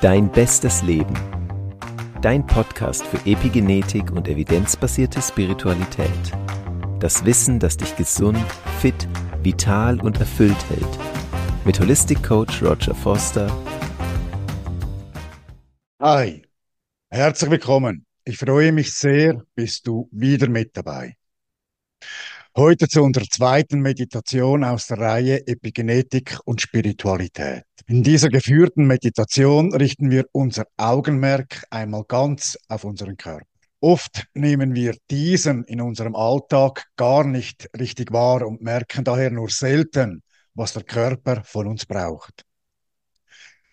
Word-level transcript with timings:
Dein 0.00 0.32
bestes 0.32 0.80
Leben. 0.80 1.12
Dein 2.22 2.46
Podcast 2.46 3.04
für 3.04 3.18
Epigenetik 3.30 4.10
und 4.10 4.28
evidenzbasierte 4.28 5.20
Spiritualität. 5.20 6.08
Das 7.00 7.26
Wissen, 7.26 7.58
das 7.58 7.76
dich 7.76 7.94
gesund, 7.96 8.38
fit, 8.80 9.06
vital 9.42 10.00
und 10.00 10.18
erfüllt 10.18 10.56
hält. 10.70 10.98
Mit 11.66 11.78
Holistic 11.78 12.22
Coach 12.22 12.62
Roger 12.62 12.94
Foster. 12.94 13.54
Hi, 16.00 16.46
herzlich 17.10 17.50
willkommen. 17.50 18.06
Ich 18.24 18.38
freue 18.38 18.72
mich 18.72 18.94
sehr, 18.94 19.42
bist 19.54 19.86
du 19.86 20.08
wieder 20.12 20.48
mit 20.48 20.74
dabei. 20.78 21.18
Heute 22.56 22.88
zu 22.88 23.04
unserer 23.04 23.26
zweiten 23.30 23.80
Meditation 23.80 24.64
aus 24.64 24.88
der 24.88 24.98
Reihe 24.98 25.46
Epigenetik 25.46 26.36
und 26.44 26.60
Spiritualität. 26.60 27.62
In 27.86 28.02
dieser 28.02 28.28
geführten 28.28 28.88
Meditation 28.88 29.72
richten 29.72 30.10
wir 30.10 30.26
unser 30.32 30.64
Augenmerk 30.76 31.62
einmal 31.70 32.02
ganz 32.08 32.58
auf 32.66 32.82
unseren 32.82 33.16
Körper. 33.16 33.46
Oft 33.78 34.26
nehmen 34.34 34.74
wir 34.74 34.96
diesen 35.08 35.62
in 35.64 35.80
unserem 35.80 36.16
Alltag 36.16 36.86
gar 36.96 37.24
nicht 37.24 37.70
richtig 37.78 38.12
wahr 38.12 38.44
und 38.44 38.60
merken 38.62 39.04
daher 39.04 39.30
nur 39.30 39.48
selten, 39.48 40.24
was 40.54 40.72
der 40.72 40.82
Körper 40.82 41.44
von 41.44 41.68
uns 41.68 41.86
braucht. 41.86 42.44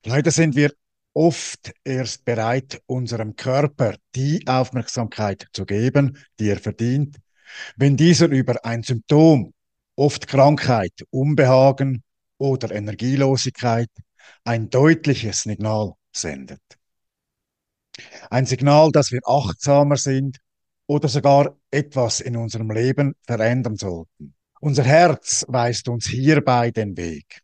Leider 0.05 0.29
sind 0.29 0.55
wir 0.55 0.71
oft 1.13 1.73
erst 1.83 2.23
bereit, 2.25 2.79
unserem 2.85 3.35
Körper 3.35 3.95
die 4.13 4.45
Aufmerksamkeit 4.45 5.47
zu 5.51 5.65
geben, 5.65 6.15
die 6.39 6.49
er 6.49 6.59
verdient, 6.59 7.17
wenn 7.75 7.97
dieser 7.97 8.27
über 8.27 8.63
ein 8.65 8.83
Symptom, 8.83 9.53
oft 9.95 10.27
Krankheit, 10.27 10.93
Unbehagen 11.09 12.03
oder 12.37 12.71
Energielosigkeit, 12.71 13.89
ein 14.43 14.69
deutliches 14.69 15.43
Signal 15.43 15.93
sendet. 16.11 16.61
Ein 18.29 18.45
Signal, 18.45 18.91
dass 18.91 19.11
wir 19.11 19.21
achtsamer 19.25 19.97
sind 19.97 20.37
oder 20.87 21.07
sogar 21.07 21.57
etwas 21.71 22.21
in 22.21 22.37
unserem 22.37 22.71
Leben 22.71 23.15
verändern 23.25 23.75
sollten. 23.75 24.35
Unser 24.59 24.83
Herz 24.83 25.45
weist 25.47 25.87
uns 25.89 26.07
hierbei 26.07 26.71
den 26.71 26.97
Weg. 26.97 27.41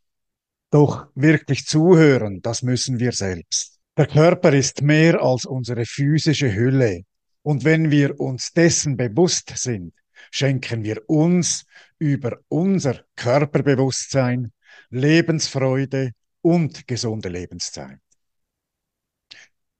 Doch 0.71 1.07
wirklich 1.13 1.65
zuhören, 1.65 2.41
das 2.41 2.63
müssen 2.63 2.99
wir 2.99 3.11
selbst. 3.11 3.79
Der 3.95 4.07
Körper 4.07 4.53
ist 4.53 4.81
mehr 4.81 5.21
als 5.21 5.45
unsere 5.45 5.85
physische 5.85 6.53
Hülle. 6.53 7.03
Und 7.43 7.65
wenn 7.65 7.91
wir 7.91 8.19
uns 8.19 8.53
dessen 8.53 8.97
bewusst 8.97 9.51
sind, 9.55 9.93
schenken 10.31 10.83
wir 10.83 11.07
uns 11.09 11.65
über 11.99 12.39
unser 12.47 13.03
Körperbewusstsein 13.15 14.53
Lebensfreude 14.89 16.13
und 16.41 16.87
gesunde 16.87 17.29
Lebenszeit. 17.29 17.99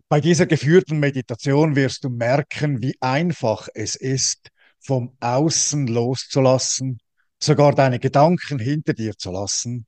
Bei 0.10 0.20
dieser 0.20 0.46
geführten 0.46 1.00
Meditation 1.00 1.76
wirst 1.76 2.04
du 2.04 2.10
merken, 2.10 2.82
wie 2.82 2.96
einfach 3.00 3.70
es 3.74 3.96
ist, 3.96 4.50
vom 4.80 5.16
Außen 5.22 5.88
loszulassen, 5.88 7.00
sogar 7.42 7.74
deine 7.74 8.00
Gedanken 8.00 8.60
hinter 8.60 8.94
dir 8.94 9.18
zu 9.18 9.32
lassen 9.32 9.86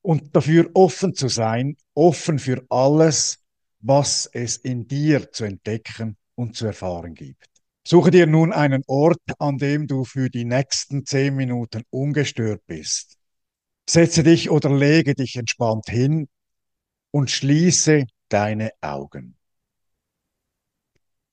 und 0.00 0.34
dafür 0.34 0.70
offen 0.74 1.14
zu 1.14 1.28
sein, 1.28 1.76
offen 1.94 2.38
für 2.38 2.64
alles, 2.70 3.40
was 3.80 4.26
es 4.32 4.56
in 4.56 4.86
dir 4.86 5.32
zu 5.32 5.44
entdecken 5.44 6.16
und 6.38 6.56
zu 6.56 6.66
erfahren 6.66 7.14
gibt. 7.14 7.46
Suche 7.86 8.10
dir 8.10 8.26
nun 8.26 8.52
einen 8.52 8.84
Ort, 8.86 9.20
an 9.38 9.58
dem 9.58 9.86
du 9.86 10.04
für 10.04 10.30
die 10.30 10.44
nächsten 10.44 11.04
zehn 11.04 11.34
Minuten 11.34 11.82
ungestört 11.90 12.62
bist. 12.66 13.18
Setze 13.88 14.22
dich 14.22 14.50
oder 14.50 14.70
lege 14.70 15.14
dich 15.14 15.36
entspannt 15.36 15.86
hin 15.88 16.28
und 17.10 17.30
schließe 17.30 18.04
deine 18.28 18.70
Augen. 18.80 19.36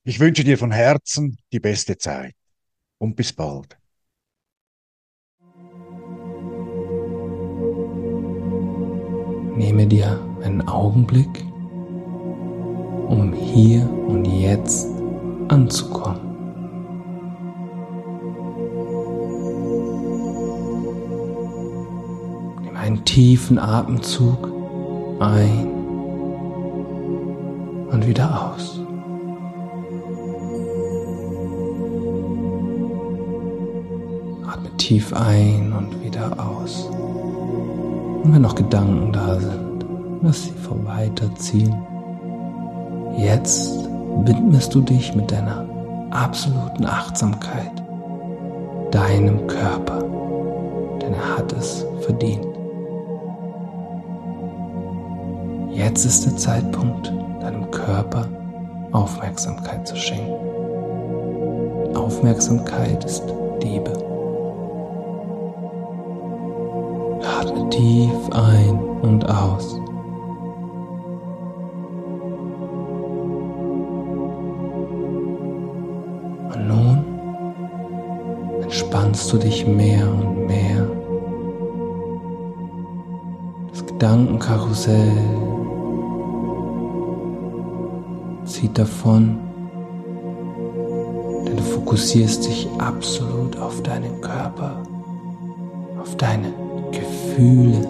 Ich 0.02 0.18
wünsche 0.18 0.44
dir 0.44 0.58
von 0.58 0.72
Herzen 0.72 1.36
die 1.52 1.60
beste 1.60 1.98
Zeit 1.98 2.34
und 2.98 3.14
bis 3.14 3.32
bald. 3.32 3.78
Nehme 9.56 9.86
dir 9.86 10.20
einen 10.42 10.66
Augenblick, 10.66 11.42
um 13.08 13.32
hier 13.32 13.88
und 13.88 14.24
jetzt 14.24 14.95
anzukommen. 15.48 16.20
Nimm 22.62 22.76
einen 22.76 23.04
tiefen 23.04 23.58
Atemzug 23.58 24.48
ein 25.20 25.66
und 27.90 28.06
wieder 28.06 28.52
aus. 28.52 28.80
Atme 34.46 34.70
tief 34.76 35.12
ein 35.12 35.72
und 35.72 36.04
wieder 36.04 36.32
aus. 36.38 36.88
Und 38.22 38.34
wenn 38.34 38.42
noch 38.42 38.54
Gedanken 38.54 39.12
da 39.12 39.38
sind, 39.38 39.86
lass 40.22 40.44
sie 40.44 40.52
vorweiterziehen. 40.52 41.74
Jetzt 43.16 43.88
widmest 44.24 44.74
du 44.74 44.80
dich 44.80 45.14
mit 45.14 45.30
deiner 45.30 45.66
absoluten 46.10 46.86
Achtsamkeit 46.86 47.72
deinem 48.90 49.46
Körper, 49.46 49.98
denn 51.02 51.12
er 51.12 51.38
hat 51.38 51.52
es 51.52 51.84
verdient. 52.00 52.46
Jetzt 55.70 56.04
ist 56.06 56.24
der 56.24 56.36
Zeitpunkt, 56.36 57.12
deinem 57.40 57.70
Körper 57.70 58.26
Aufmerksamkeit 58.92 59.86
zu 59.86 59.96
schenken. 59.96 60.34
Aufmerksamkeit 61.94 63.04
ist 63.04 63.22
Liebe. 63.62 63.92
Atme 67.38 67.68
tief 67.68 68.30
ein 68.32 68.78
und 69.02 69.28
aus. 69.28 69.78
Entspannst 79.26 79.32
du 79.32 79.38
dich 79.38 79.66
mehr 79.66 80.08
und 80.08 80.46
mehr. 80.46 80.86
Das 83.72 83.86
Gedankenkarussell 83.86 85.12
zieht 88.44 88.78
davon, 88.78 89.38
denn 91.44 91.56
du 91.56 91.62
fokussierst 91.62 92.46
dich 92.46 92.68
absolut 92.78 93.58
auf 93.58 93.82
deinen 93.82 94.20
Körper, 94.20 94.82
auf 96.00 96.16
deine 96.16 96.52
Gefühle. 96.92 97.88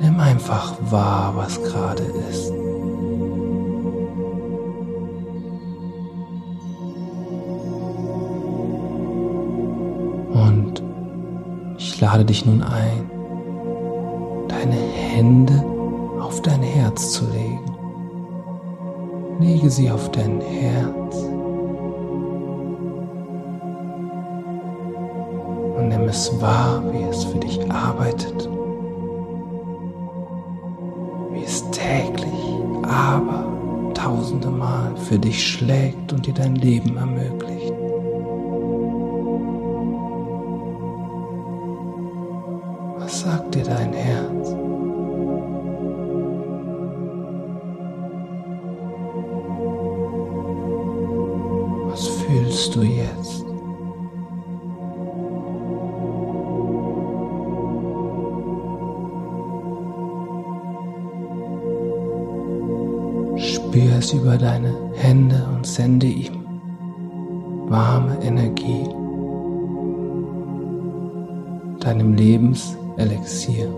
Nimm 0.00 0.18
einfach 0.18 0.74
wahr, 0.90 1.32
was 1.36 1.62
gerade 1.62 2.04
ist. 2.30 2.52
Lade 12.02 12.24
dich 12.24 12.44
nun 12.44 12.64
ein, 12.64 13.08
deine 14.48 14.74
Hände 14.74 15.64
auf 16.20 16.42
dein 16.42 16.60
Herz 16.60 17.12
zu 17.12 17.24
legen. 17.30 17.76
Lege 19.38 19.70
sie 19.70 19.88
auf 19.88 20.10
dein 20.10 20.40
Herz 20.40 21.16
und 25.76 25.88
nimm 25.88 26.02
es 26.08 26.40
wahr, 26.40 26.82
wie 26.92 27.04
es 27.04 27.22
für 27.22 27.38
dich 27.38 27.70
arbeitet, 27.70 28.48
wie 31.32 31.44
es 31.44 31.70
täglich, 31.70 32.32
aber 32.82 33.46
tausende 33.94 34.50
Mal 34.50 34.96
für 34.96 35.20
dich 35.20 35.46
schlägt 35.46 36.12
und 36.12 36.26
dir 36.26 36.34
dein 36.34 36.56
Leben 36.56 36.96
ermöglicht. 36.96 37.51
Spür 63.72 63.96
es 63.96 64.12
über 64.12 64.36
deine 64.36 64.74
Hände 64.92 65.48
und 65.50 65.66
sende 65.66 66.06
ihm 66.06 66.44
warme 67.70 68.22
Energie, 68.22 68.84
deinem 71.80 72.12
Lebenselixier. 72.12 73.74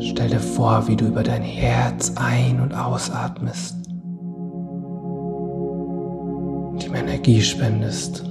Stell 0.00 0.30
dir 0.30 0.40
vor, 0.40 0.88
wie 0.88 0.96
du 0.96 1.08
über 1.08 1.22
dein 1.22 1.42
Herz 1.42 2.14
ein- 2.16 2.62
und 2.62 2.72
ausatmest 2.72 3.85
ihm 6.84 6.94
Energie 6.94 7.40
spendest. 7.40 8.22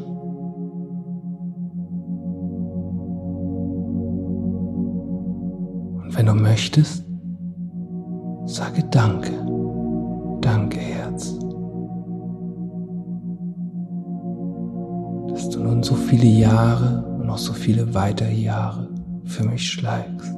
Und 6.02 6.16
wenn 6.16 6.26
du 6.26 6.34
möchtest, 6.34 7.06
sage 8.46 8.84
Danke. 8.92 9.32
Danke, 10.42 10.80
Herz. 10.80 11.34
Dass 15.30 15.50
du 15.50 15.64
nun 15.64 15.82
so 15.82 15.96
viele 15.96 16.28
Jahre 16.28 17.04
und 17.18 17.26
noch 17.28 17.38
so 17.38 17.54
viele 17.54 17.94
weitere 17.94 18.34
Jahre 18.34 18.90
für 19.24 19.44
mich 19.44 19.68
schleigst. 19.72 20.35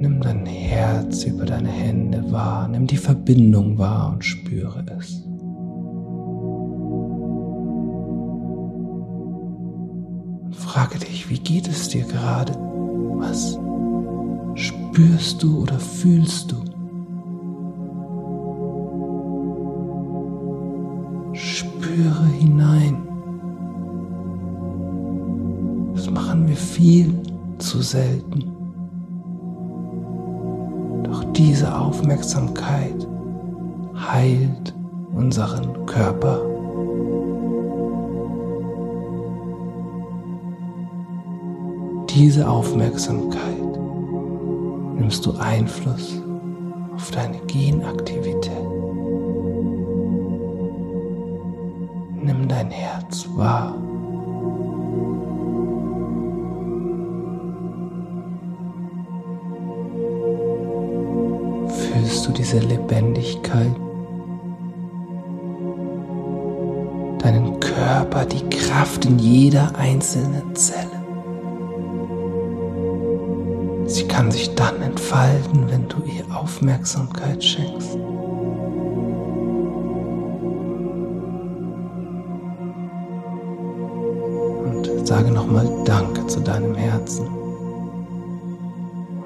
Nimm 0.00 0.18
dein 0.22 0.46
Herz 0.46 1.24
über 1.24 1.44
deine 1.44 1.68
Hände 1.68 2.32
wahr, 2.32 2.66
nimm 2.68 2.86
die 2.86 2.96
Verbindung 2.96 3.76
wahr 3.76 4.14
und 4.14 4.24
spüre 4.24 4.82
es. 4.98 5.22
Und 10.46 10.56
frage 10.56 10.98
dich, 11.00 11.28
wie 11.28 11.38
geht 11.38 11.68
es 11.68 11.90
dir 11.90 12.04
gerade? 12.04 12.54
Was 13.18 13.58
spürst 14.54 15.42
du 15.42 15.64
oder 15.64 15.78
fühlst 15.78 16.50
du? 16.50 16.56
Spüre 21.34 22.26
hinein. 22.38 23.06
Das 25.94 26.10
machen 26.10 26.48
wir 26.48 26.56
viel 26.56 27.12
zu 27.58 27.82
selten. 27.82 28.59
Diese 31.42 31.74
Aufmerksamkeit 31.74 33.08
heilt 33.96 34.74
unseren 35.14 35.86
Körper. 35.86 36.42
Diese 42.10 42.46
Aufmerksamkeit 42.46 43.78
nimmst 44.96 45.24
du 45.24 45.32
Einfluss 45.38 46.22
auf 46.94 47.10
deine 47.10 47.38
Genaktivität. 47.46 48.52
Nimm 52.22 52.48
dein 52.48 52.70
Herz 52.70 53.26
wahr. 53.34 53.89
Fühlst 62.20 62.28
du 62.28 62.42
diese 62.42 62.58
Lebendigkeit? 62.58 63.74
Deinen 67.22 67.58
Körper, 67.60 68.26
die 68.26 68.46
Kraft 68.50 69.06
in 69.06 69.18
jeder 69.18 69.74
einzelnen 69.78 70.54
Zelle. 70.54 71.00
Sie 73.86 74.06
kann 74.06 74.30
sich 74.30 74.54
dann 74.54 74.82
entfalten, 74.82 75.70
wenn 75.70 75.88
du 75.88 75.96
ihr 76.04 76.24
Aufmerksamkeit 76.36 77.42
schenkst. 77.42 77.94
Und 84.66 85.08
sage 85.08 85.30
nochmal 85.30 85.70
Danke 85.86 86.26
zu 86.26 86.40
deinem 86.40 86.74
Herzen. 86.74 87.26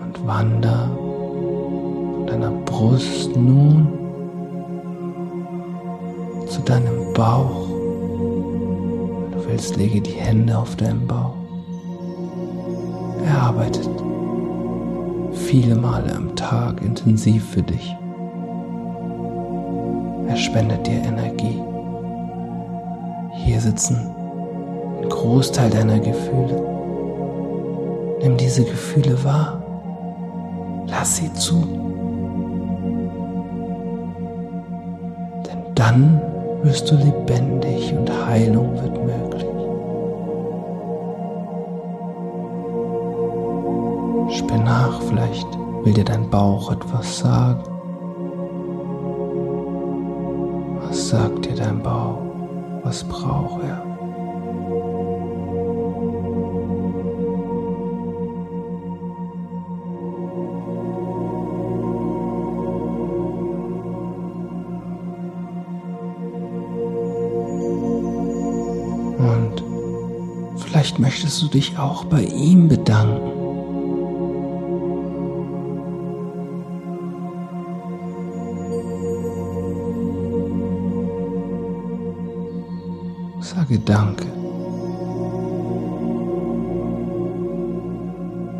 Und 0.00 0.24
wander 0.24 0.96
Brust 2.76 3.36
nun 3.36 3.86
zu 6.48 6.60
deinem 6.62 7.12
Bauch. 7.14 7.68
Wenn 9.20 9.30
du 9.30 9.46
willst, 9.46 9.76
lege 9.76 10.00
die 10.00 10.10
Hände 10.10 10.58
auf 10.58 10.74
deinen 10.74 11.06
Bauch. 11.06 11.36
Er 13.24 13.42
arbeitet 13.42 13.88
viele 15.34 15.76
Male 15.76 16.16
am 16.16 16.34
Tag 16.34 16.82
intensiv 16.82 17.48
für 17.50 17.62
dich. 17.62 17.94
Er 20.26 20.36
spendet 20.36 20.84
dir 20.84 21.00
Energie. 21.04 21.62
Hier 23.34 23.60
sitzen 23.60 24.10
ein 25.00 25.08
Großteil 25.08 25.70
deiner 25.70 26.00
Gefühle. 26.00 26.60
Nimm 28.20 28.36
diese 28.36 28.64
Gefühle 28.64 29.22
wahr. 29.22 29.62
Lass 30.88 31.18
sie 31.18 31.32
zu. 31.34 31.93
Dann 35.84 36.18
wirst 36.62 36.90
du 36.90 36.96
lebendig 36.96 37.94
und 37.94 38.10
Heilung 38.26 38.72
wird 38.80 38.96
möglich. 39.04 39.44
Spür 44.38 44.58
nach, 44.64 45.02
vielleicht 45.02 45.46
will 45.84 45.92
dir 45.92 46.04
dein 46.04 46.30
Bauch 46.30 46.72
etwas 46.72 47.18
sagen. 47.18 47.62
Was 50.86 51.08
sagt 51.10 51.44
dir 51.44 51.54
dein 51.54 51.82
Bauch? 51.82 52.22
Was 52.82 53.04
braucht 53.04 53.62
er? 53.62 53.93
Und 69.44 70.60
vielleicht 70.60 70.98
möchtest 70.98 71.42
du 71.42 71.48
dich 71.48 71.78
auch 71.78 72.04
bei 72.04 72.22
ihm 72.22 72.68
bedanken. 72.68 73.32
Sage 83.40 83.78
Danke. 83.78 84.24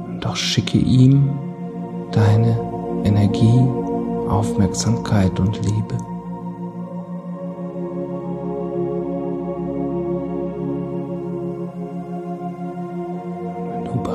Und 0.06 0.26
auch 0.26 0.36
schicke 0.36 0.78
ihm 0.78 1.30
deine 2.12 2.58
Energie, 3.04 3.60
Aufmerksamkeit 4.28 5.38
und 5.40 5.64
Liebe. 5.64 6.13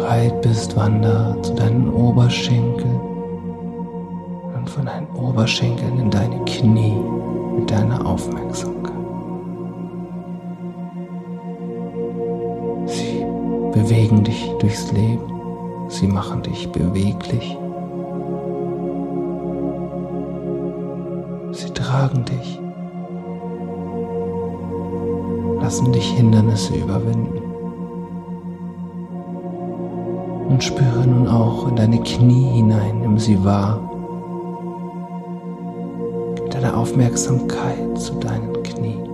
Bereit 0.10 0.42
bist, 0.42 0.75
wander 0.75 1.38
zu 1.44 1.54
deinen 1.54 1.88
Oberschenkeln 1.94 3.00
und 4.56 4.68
von 4.68 4.88
deinen 4.88 5.08
Oberschenkeln 5.16 6.00
in 6.00 6.10
deine 6.10 6.44
Knie 6.46 6.98
mit 7.56 7.70
deiner 7.70 8.04
Aufmerksamkeit. 8.08 8.96
Sie 12.88 13.24
bewegen 13.72 14.24
dich 14.24 14.50
durchs 14.60 14.92
Leben. 14.92 15.22
Sie 15.89 16.08
machen 16.08 16.42
dich 16.42 16.72
beweglich. 16.72 17.56
Sie 21.51 21.70
tragen 21.72 22.25
dich. 22.25 22.60
Lassen 25.62 25.92
dich 25.92 26.10
Hindernisse 26.13 26.75
überwinden. 26.75 27.49
Und 30.50 30.63
spüre 30.63 31.06
nun 31.06 31.27
auch 31.27 31.68
in 31.68 31.75
deine 31.75 32.01
Knie 32.01 32.50
hinein, 32.56 33.01
nimm 33.01 33.20
sie 33.20 33.41
wahr. 33.44 33.79
Gib 36.36 36.50
deine 36.50 36.75
Aufmerksamkeit 36.75 37.98
zu 37.98 38.15
deinen 38.15 38.51
Knien. 38.63 39.08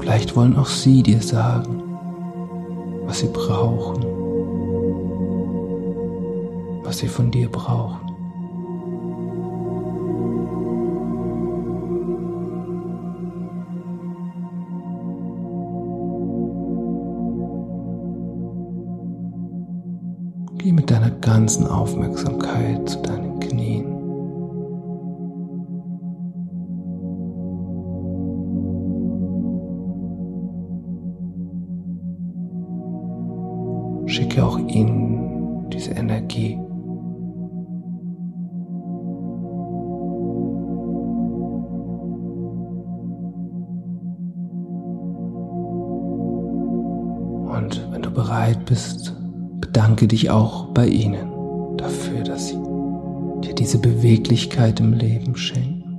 Vielleicht 0.00 0.36
wollen 0.36 0.56
auch 0.56 0.68
sie 0.68 1.02
dir 1.02 1.20
sagen, 1.20 1.82
was 3.04 3.18
sie 3.18 3.30
brauchen, 3.32 4.04
was 6.84 6.98
sie 6.98 7.08
von 7.08 7.32
dir 7.32 7.50
brauchen. 7.50 8.03
Mit 20.84 20.90
deiner 20.90 21.10
ganzen 21.12 21.66
Aufmerksamkeit 21.66 22.86
zu 22.86 23.00
deinen 23.00 23.40
Knien. 23.40 23.86
Schicke 34.06 34.44
auch 34.44 34.58
ihnen 34.58 35.70
diese 35.70 35.92
Energie. 35.92 36.58
Und 47.48 47.88
wenn 47.90 48.02
du 48.02 48.10
bereit 48.10 48.66
bist, 48.66 49.23
bedanke 49.64 50.06
dich 50.06 50.28
auch 50.30 50.66
bei 50.74 50.86
ihnen 50.86 51.30
dafür, 51.78 52.22
dass 52.22 52.48
sie 52.48 52.58
dir 53.40 53.54
diese 53.54 53.78
Beweglichkeit 53.78 54.78
im 54.78 54.92
Leben 54.92 55.36
schenken. 55.36 55.98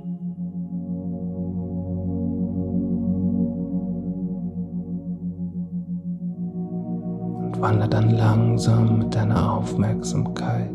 Und 7.42 7.60
wandere 7.60 7.88
dann 7.88 8.10
langsam 8.10 9.00
mit 9.00 9.16
deiner 9.16 9.54
Aufmerksamkeit 9.54 10.70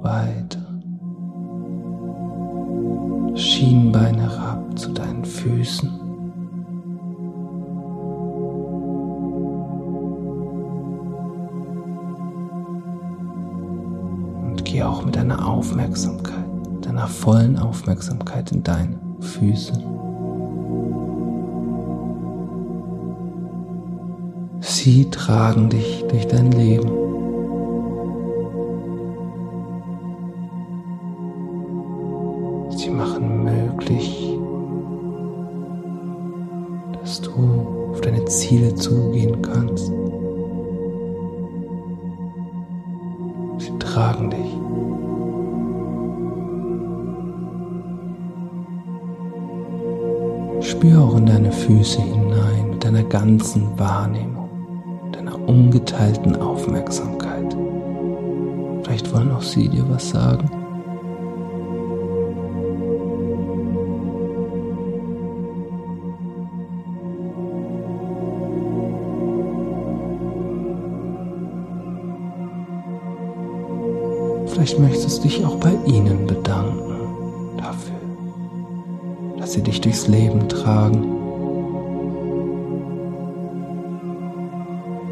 weiter. 0.00 0.80
Schienbein 3.34 4.20
herab 4.20 4.78
zu 4.78 4.92
deinen 4.92 5.24
Füßen. 5.24 5.99
Geh 14.80 14.86
auch 14.86 15.04
mit 15.04 15.14
deiner 15.14 15.46
Aufmerksamkeit, 15.46 16.42
deiner 16.80 17.06
vollen 17.06 17.58
Aufmerksamkeit 17.58 18.50
in 18.50 18.62
deine 18.62 18.98
Füße. 19.20 19.74
Sie 24.60 25.10
tragen 25.10 25.68
dich 25.68 26.02
durch 26.08 26.26
dein 26.28 26.50
Leben. 26.52 26.99
Tragen 44.00 44.30
dich. 44.30 44.50
Spür 50.70 51.02
auch 51.02 51.16
in 51.16 51.26
deine 51.26 51.52
Füße 51.52 52.00
hinein 52.00 52.70
mit 52.70 52.84
deiner 52.84 53.02
ganzen 53.02 53.78
Wahrnehmung, 53.78 54.48
deiner 55.12 55.38
ungeteilten 55.46 56.36
Aufmerksamkeit. 56.36 57.54
Vielleicht 58.84 59.12
wollen 59.12 59.32
auch 59.32 59.42
sie 59.42 59.68
dir 59.68 59.84
was 59.90 60.08
sagen. 60.08 60.49
Vielleicht 74.52 74.78
möchtest 74.78 75.18
du 75.18 75.22
dich 75.22 75.44
auch 75.44 75.56
bei 75.56 75.72
ihnen 75.86 76.26
bedanken 76.26 77.56
dafür, 77.56 78.00
dass 79.38 79.52
sie 79.52 79.62
dich 79.62 79.80
durchs 79.80 80.06
Leben 80.08 80.48
tragen. 80.48 81.04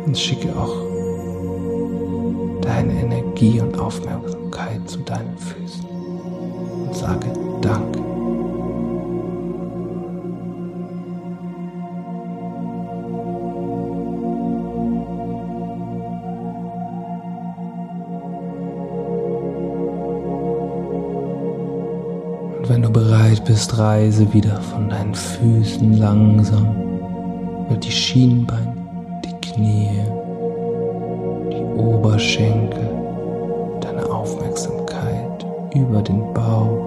Und 0.07 0.19
schicke 0.19 0.49
auch 0.59 0.77
deine 2.63 2.93
Energie 3.01 3.61
und 3.61 3.79
Aufmerksamkeit 3.79 4.89
zu 4.89 4.99
deinen 5.01 5.37
Füßen 5.37 5.85
und 6.87 6.95
sage 6.95 7.27
Wenn 22.69 22.83
du 22.83 22.91
bereit 22.91 23.47
bist, 23.47 23.79
reise 23.79 24.31
wieder 24.35 24.61
von 24.61 24.91
deinen 24.91 25.15
Füßen 25.15 25.97
langsam 25.97 26.67
über 27.65 27.77
die 27.77 27.91
Schienbeine, 27.91 28.77
die 29.25 29.33
Knie, 29.41 30.03
die 31.51 31.65
Oberschenkel, 31.81 32.91
deine 33.81 34.05
Aufmerksamkeit 34.05 35.47
über 35.75 36.03
den 36.03 36.35
Bauch 36.35 36.85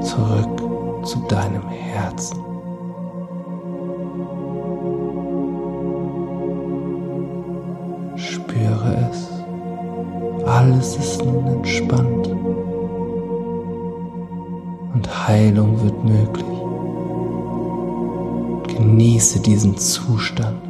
zurück 0.00 1.04
zu 1.04 1.18
deinem 1.28 1.68
Herzen. 1.68 2.38
Spüre 8.16 9.06
es. 9.10 9.28
Alles 10.46 10.96
ist 10.96 11.22
nun 11.22 11.46
entspannt 11.46 12.33
und 14.94 15.28
Heilung 15.28 15.82
wird 15.82 16.04
möglich. 16.04 16.46
Genieße 18.76 19.40
diesen 19.40 19.76
Zustand. 19.76 20.60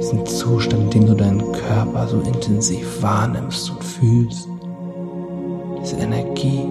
Diesen 0.00 0.26
Zustand, 0.26 0.82
in 0.82 0.90
dem 0.90 1.06
du 1.06 1.14
deinen 1.14 1.52
Körper 1.52 2.06
so 2.08 2.20
intensiv 2.20 3.02
wahrnimmst 3.02 3.70
und 3.70 3.82
fühlst. 3.82 4.48
Diese 5.80 5.96
Energie. 5.96 6.66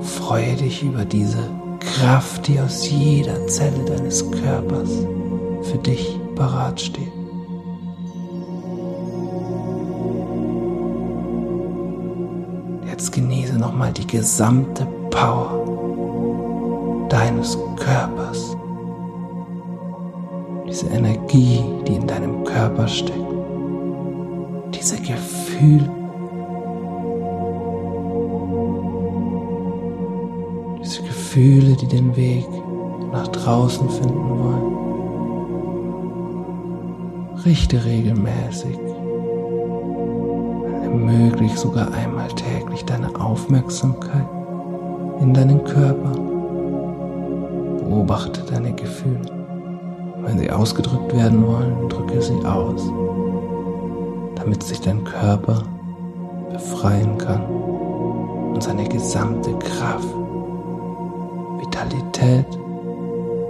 Freue 0.00 0.54
dich 0.56 0.82
über 0.82 1.04
diese 1.04 1.50
Kraft, 1.80 2.46
die 2.46 2.60
aus 2.60 2.88
jeder 2.88 3.46
Zelle 3.46 3.84
deines 3.84 4.28
Körpers 4.30 4.90
für 5.62 5.78
dich 5.78 6.18
parat 6.34 6.80
steht. 6.80 7.17
Jetzt 12.98 13.12
genieße 13.12 13.56
nochmal 13.56 13.92
die 13.92 14.08
gesamte 14.08 14.84
Power 15.10 17.06
deines 17.08 17.56
Körpers. 17.76 18.56
Diese 20.66 20.88
Energie, 20.88 21.62
die 21.86 21.94
in 21.94 22.08
deinem 22.08 22.42
Körper 22.42 22.88
steckt. 22.88 23.20
Diese 24.74 24.96
Gefühle. 24.96 25.88
Diese 30.82 31.02
Gefühle, 31.04 31.76
die 31.76 31.86
den 31.86 32.16
Weg 32.16 32.48
nach 33.12 33.28
draußen 33.28 33.88
finden 33.88 34.40
wollen. 34.40 34.74
Richte 37.44 37.84
regelmäßig 37.84 38.76
wenn 40.80 41.04
möglich 41.04 41.54
sogar 41.56 41.92
einmal 41.92 42.28
täglich 42.28 42.47
Aufmerksamkeit 43.28 44.26
in 45.20 45.34
deinen 45.34 45.62
Körper. 45.62 46.12
Beobachte 47.78 48.40
deine 48.50 48.72
Gefühle. 48.72 49.20
Wenn 50.22 50.38
sie 50.38 50.50
ausgedrückt 50.50 51.14
werden 51.14 51.46
wollen, 51.46 51.88
drücke 51.90 52.22
sie 52.22 52.42
aus, 52.46 52.90
damit 54.34 54.62
sich 54.62 54.80
dein 54.80 55.04
Körper 55.04 55.62
befreien 56.50 57.18
kann 57.18 57.44
und 58.54 58.62
seine 58.62 58.88
gesamte 58.88 59.52
Kraft, 59.58 60.08
Vitalität 61.60 62.46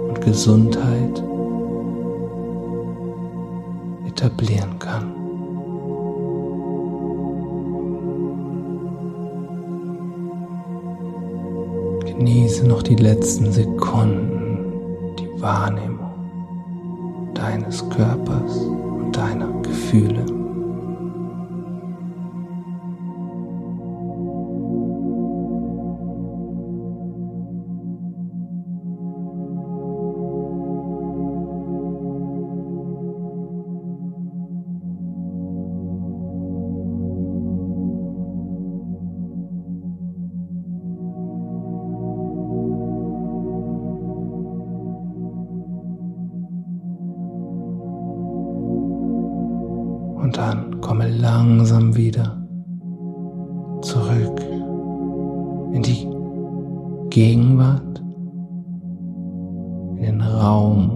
und 0.09 0.19
Gesundheit 0.19 1.23
etablieren 4.05 4.77
kann. 4.77 5.18
Genieße 12.19 12.67
noch 12.67 12.83
die 12.83 12.97
letzten 12.97 13.49
Sekunden 13.49 15.15
die 15.17 15.41
Wahrnehmung 15.41 16.11
deines 17.33 17.89
Körpers 17.89 18.57
und 18.57 19.15
deiner 19.15 19.49
Gefühle. 19.61 20.38
Wieder 51.99 52.37
zurück 53.81 54.41
in 55.73 55.83
die 55.83 56.07
Gegenwart, 57.09 57.99
in 59.97 60.01
den 60.01 60.21
Raum, 60.21 60.89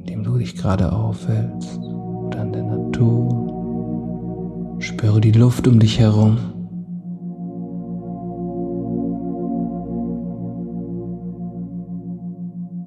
in 0.00 0.06
dem 0.06 0.22
du 0.22 0.38
dich 0.38 0.54
gerade 0.54 0.92
aufhältst 0.92 1.78
oder 1.78 2.42
in 2.42 2.52
der 2.52 2.64
Natur. 2.64 4.76
Spüre 4.80 5.20
die 5.20 5.32
Luft 5.32 5.66
um 5.66 5.78
dich 5.78 5.98
herum. 5.98 6.36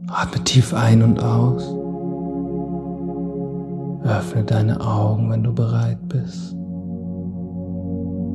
Atme 0.08 0.44
tief 0.44 0.74
ein 0.74 1.02
und 1.02 1.24
aus. 1.24 1.83
Öffne 4.04 4.44
deine 4.44 4.82
Augen, 4.82 5.30
wenn 5.30 5.44
du 5.44 5.54
bereit 5.54 6.00
bist. 6.10 6.52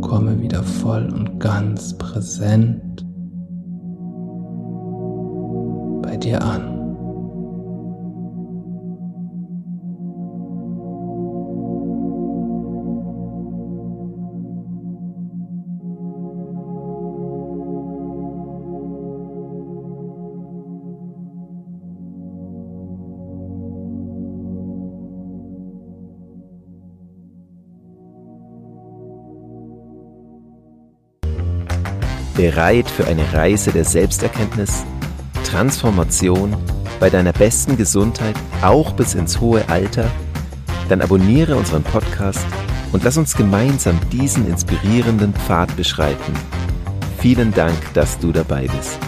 Komme 0.00 0.40
wieder 0.40 0.62
voll 0.62 1.12
und 1.12 1.38
ganz 1.38 1.96
präsent 1.98 3.04
bei 6.02 6.16
dir 6.16 6.42
an. 6.42 6.77
Bereit 32.38 32.88
für 32.88 33.04
eine 33.08 33.32
Reise 33.32 33.72
der 33.72 33.84
Selbsterkenntnis, 33.84 34.84
Transformation 35.42 36.56
bei 37.00 37.10
deiner 37.10 37.32
besten 37.32 37.76
Gesundheit, 37.76 38.36
auch 38.62 38.92
bis 38.92 39.14
ins 39.14 39.40
hohe 39.40 39.68
Alter? 39.68 40.08
Dann 40.88 41.02
abonniere 41.02 41.56
unseren 41.56 41.82
Podcast 41.82 42.46
und 42.92 43.02
lass 43.02 43.16
uns 43.16 43.36
gemeinsam 43.36 43.98
diesen 44.12 44.46
inspirierenden 44.46 45.34
Pfad 45.34 45.74
beschreiten. 45.74 46.32
Vielen 47.18 47.52
Dank, 47.52 47.74
dass 47.94 48.16
du 48.20 48.30
dabei 48.30 48.68
bist. 48.68 49.07